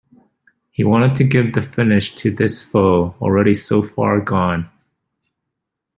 He 0.71 0.83
wanted 0.83 1.13
to 1.17 1.23
give 1.23 1.53
the 1.53 1.61
finish 1.61 2.15
to 2.15 2.31
this 2.31 2.63
foe 2.63 3.13
already 3.21 3.53
so 3.53 3.83
far 3.83 4.19
gone. 4.19 4.67